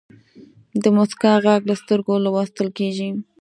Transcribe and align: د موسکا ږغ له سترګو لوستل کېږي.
د 0.83 0.85
موسکا 0.97 1.31
ږغ 1.43 1.61
له 1.69 1.75
سترګو 1.81 2.13
لوستل 2.25 2.67
کېږي. 2.77 3.09